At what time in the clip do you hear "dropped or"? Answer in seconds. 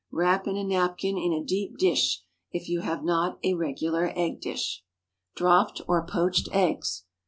5.35-6.07